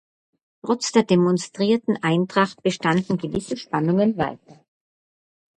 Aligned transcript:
Trotz 0.63 0.91
der 0.93 1.03
demonstrierten 1.03 2.01
Eintracht 2.01 2.63
bestanden 2.63 3.19
gewisse 3.19 3.55
Spannungen 3.55 4.17
weiter. 4.17 4.65